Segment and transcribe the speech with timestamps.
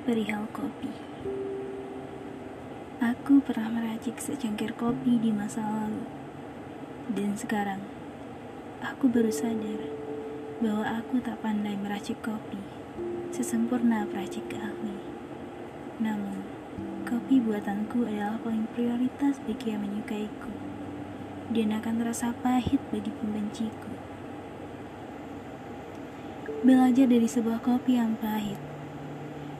[0.00, 0.88] perihal kopi.
[3.04, 6.08] Aku pernah meracik secangkir kopi di masa lalu.
[7.12, 7.84] Dan sekarang,
[8.80, 9.92] aku baru sadar
[10.64, 12.56] bahwa aku tak pandai meracik kopi
[13.28, 14.96] sesempurna peracik ahli.
[16.00, 16.40] Namun,
[17.04, 20.54] kopi buatanku adalah paling prioritas bagi yang menyukaiku
[21.52, 23.92] dan akan terasa pahit bagi pembenciku.
[26.64, 28.56] Belajar dari sebuah kopi yang pahit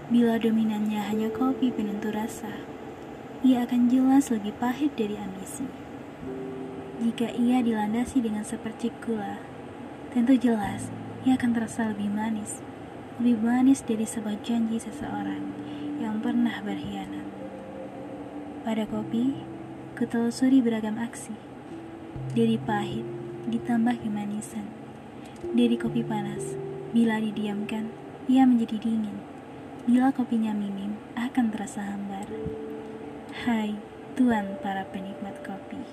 [0.05, 2.61] Bila dominannya hanya kopi penentu rasa,
[3.41, 5.65] ia akan jelas lebih pahit dari ambisi.
[7.01, 9.41] Jika ia dilandasi dengan sepercik gula,
[10.13, 10.93] tentu jelas
[11.25, 12.61] ia akan terasa lebih manis,
[13.17, 15.41] lebih manis dari sebuah janji seseorang
[15.97, 17.25] yang pernah berkhianat.
[18.61, 19.41] Pada kopi,
[19.97, 21.33] kutelusuri beragam aksi,
[22.37, 23.09] dari pahit
[23.49, 24.69] ditambah kemanisan,
[25.57, 26.61] dari kopi panas,
[26.93, 27.89] bila didiamkan,
[28.29, 29.33] ia menjadi dingin
[29.85, 32.25] Bila kopinya minim, akan terasa hambar.
[33.45, 33.77] Hai,
[34.17, 35.85] tuan para penikmat kopi.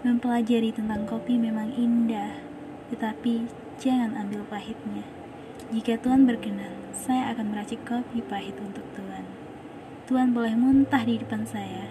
[0.00, 2.40] Mempelajari tentang kopi memang indah,
[2.88, 3.44] tetapi
[3.76, 5.04] jangan ambil pahitnya.
[5.68, 9.28] Jika tuan berkenan, saya akan meracik kopi pahit untuk tuan.
[10.08, 11.84] Tuan boleh muntah di depan saya.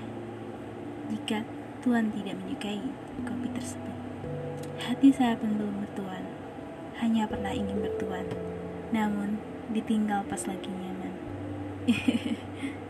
[1.13, 1.45] Jika
[1.85, 2.81] tuan tidak menyukai
[3.29, 3.93] kopi tersebut.
[4.89, 6.25] Hati saya pun belum bertuan,
[6.97, 8.25] hanya pernah ingin bertuan.
[8.89, 9.37] Namun,
[9.69, 10.96] ditinggal pas lagi nyaman.
[11.87, 12.86] フフフ。